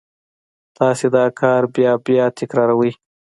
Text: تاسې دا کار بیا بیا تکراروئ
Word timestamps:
تاسې 0.77 1.05
دا 1.15 1.25
کار 1.41 1.61
بیا 1.75 1.91
بیا 2.05 2.25
تکراروئ 2.37 2.91